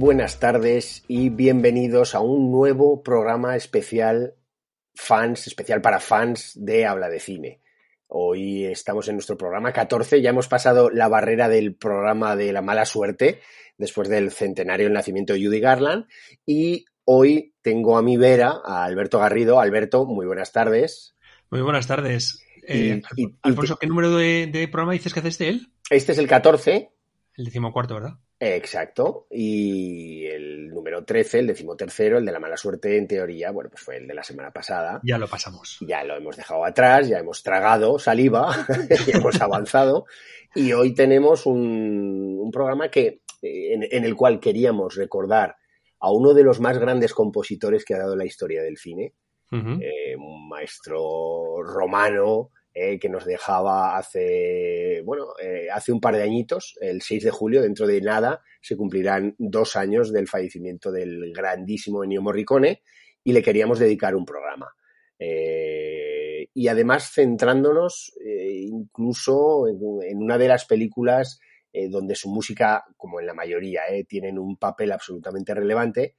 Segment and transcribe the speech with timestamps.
[0.00, 4.34] buenas tardes y bienvenidos a un nuevo programa especial
[4.94, 7.60] fans, especial para fans de Habla de Cine.
[8.06, 12.62] Hoy estamos en nuestro programa 14, ya hemos pasado la barrera del programa de la
[12.62, 13.42] mala suerte
[13.76, 16.06] después del centenario del nacimiento de Judy Garland
[16.46, 19.60] y hoy tengo a mi vera a Alberto Garrido.
[19.60, 21.14] Alberto, muy buenas tardes.
[21.50, 22.42] Muy buenas tardes.
[22.66, 23.02] Eh,
[23.42, 25.72] Alfonso, ¿qué número de, de, programa dices que haces de él?
[25.90, 26.90] Este es el 14.
[27.36, 28.18] El decimocuarto, ¿verdad?
[28.42, 29.26] Exacto.
[29.30, 33.82] Y el número 13, el decimotercero, el de la mala suerte, en teoría, bueno, pues
[33.82, 34.98] fue el de la semana pasada.
[35.04, 35.76] Ya lo pasamos.
[35.86, 38.66] Ya lo hemos dejado atrás, ya hemos tragado saliva,
[39.06, 40.06] ya hemos avanzado.
[40.54, 45.56] Y hoy tenemos un, un programa que, en, en, el cual queríamos recordar
[46.00, 49.12] a uno de los más grandes compositores que ha dado la historia del cine,
[49.52, 49.82] uh -huh.
[49.82, 56.22] eh, un maestro romano, eh, que nos dejaba hace, bueno, eh, hace un par de
[56.22, 61.32] añitos, el 6 de julio, dentro de nada, se cumplirán dos años del fallecimiento del
[61.32, 62.82] grandísimo Ennio Morricone
[63.24, 64.72] y le queríamos dedicar un programa.
[65.18, 71.40] Eh, y además centrándonos incluso en, en, una de las películas
[71.90, 76.14] donde su música, como en la mayoría, tienen un papel absolutamente relevante,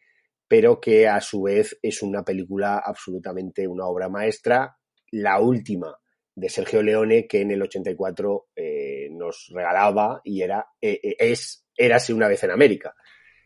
[0.47, 4.77] pero que a su vez es una película absolutamente una obra maestra,
[5.11, 5.97] la última
[6.41, 12.13] de Sergio Leone que en el 84 eh, nos regalaba y era eh, es Érase
[12.13, 12.95] una vez en América.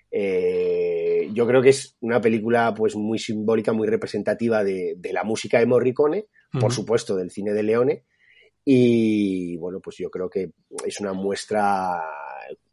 [0.09, 5.25] Eh, yo creo que es una película pues muy simbólica, muy representativa de, de la
[5.25, 6.61] música de Morricone, uh -huh.
[6.61, 8.05] por supuesto del cine de Leone
[8.63, 10.51] y bueno pues yo creo que
[10.85, 12.01] es una muestra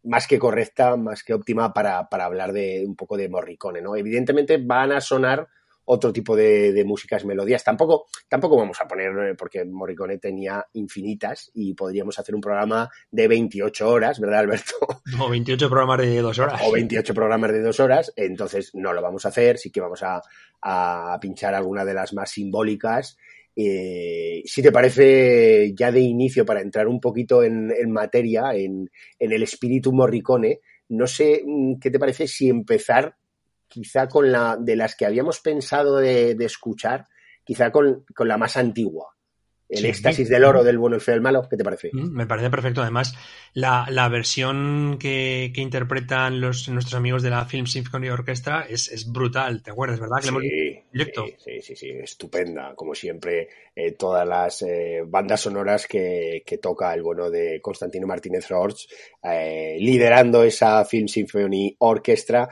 [0.04, 3.96] más que correcta, más que óptima para, para hablar de un poco de Morricone, ¿no?
[3.96, 5.48] Evidentemente van a sonar
[5.84, 7.64] otro tipo de, de, músicas, melodías.
[7.64, 13.28] Tampoco, tampoco vamos a poner, porque Morricone tenía infinitas y podríamos hacer un programa de
[13.28, 14.74] 28 horas, ¿verdad, Alberto?
[15.20, 16.60] O 28 programas de dos horas.
[16.64, 20.02] O 28 programas de dos horas, entonces no lo vamos a hacer, sí que vamos
[20.02, 20.20] a,
[20.62, 23.16] a pinchar alguna de las más simbólicas.
[23.54, 28.90] Eh, si te parece, ya de inicio, para entrar un poquito en, en materia, en,
[29.18, 33.16] en el espíritu Morricone, no sé mm, qué te parece si empezar
[33.72, 37.06] quizá con la de las que habíamos pensado de, de escuchar,
[37.42, 39.08] quizá con, con, la más antigua.
[39.66, 40.32] El sí, éxtasis sí.
[40.32, 41.88] del oro, del bueno, el feo, el malo, ¿qué te parece?
[41.90, 42.82] Mm, me parece perfecto.
[42.82, 43.16] Además,
[43.54, 48.92] la, la versión que, que, interpretan los, nuestros amigos de la Film Symphony Orchestra es,
[48.92, 50.18] es brutal, ¿te acuerdas, verdad?
[50.20, 51.24] Que sí, directo.
[51.38, 52.74] Sí, sí, sí, estupenda.
[52.74, 58.06] Como siempre, eh, todas las eh, bandas sonoras que, que, toca el bueno de Constantino
[58.06, 58.84] Martínez Roch,
[59.22, 62.50] eh, liderando esa Film Symphony Orchestra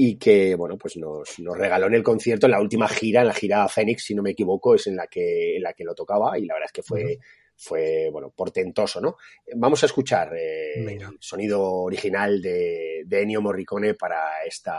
[0.00, 3.26] y que, bueno, pues nos, nos, regaló en el concierto, en la última gira, en
[3.26, 5.92] la gira Fénix, si no me equivoco, es en la que, en la que lo
[5.92, 7.20] tocaba y la verdad es que fue, uh -huh.
[7.56, 9.16] fue bueno, portentoso, ¿no?
[9.56, 14.70] Vamos a escuchar eh, el sonido original de, de Ennio Morricone para este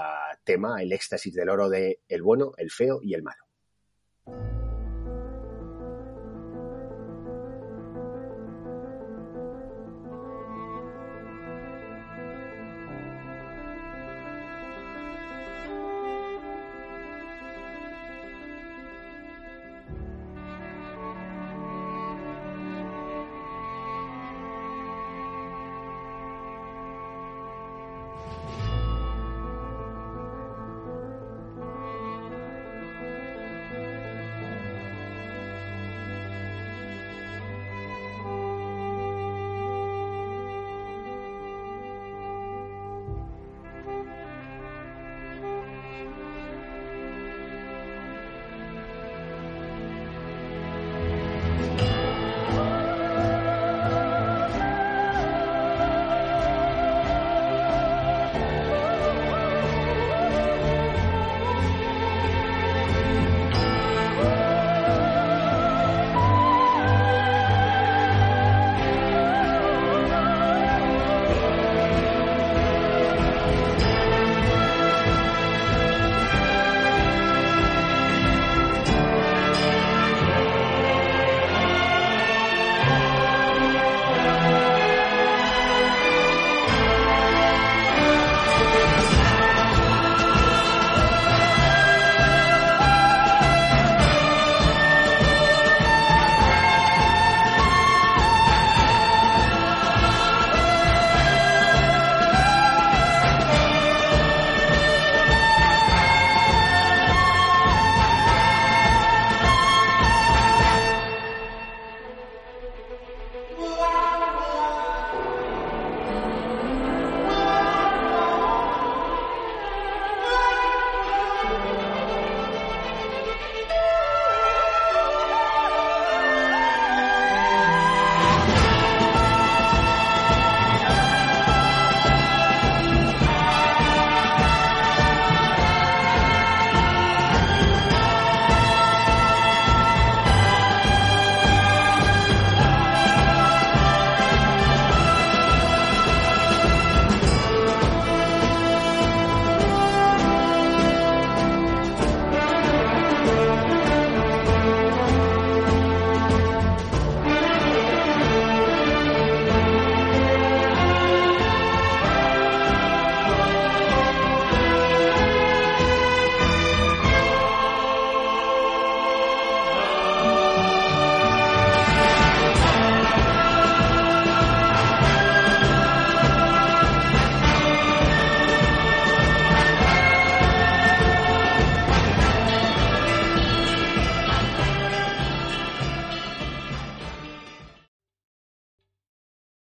[0.45, 3.48] tema, el éxtasis del oro de El bueno, el feo y el malo.